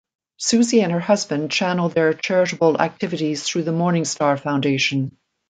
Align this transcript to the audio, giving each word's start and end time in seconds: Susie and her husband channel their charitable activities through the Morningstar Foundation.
Susie 0.37 0.81
and 0.81 0.91
her 0.91 0.99
husband 0.99 1.51
channel 1.51 1.87
their 1.87 2.11
charitable 2.11 2.81
activities 2.81 3.43
through 3.43 3.61
the 3.61 3.69
Morningstar 3.71 4.39
Foundation. 4.39 5.15